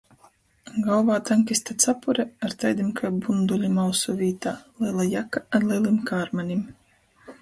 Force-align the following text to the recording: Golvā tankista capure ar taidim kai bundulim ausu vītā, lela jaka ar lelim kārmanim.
Golvā 0.85 1.17
tankista 1.29 1.75
capure 1.83 2.25
ar 2.47 2.55
taidim 2.63 2.89
kai 3.01 3.11
bundulim 3.27 3.77
ausu 3.85 4.17
vītā, 4.23 4.55
lela 4.87 5.07
jaka 5.15 5.45
ar 5.59 5.69
lelim 5.73 6.05
kārmanim. 6.13 6.65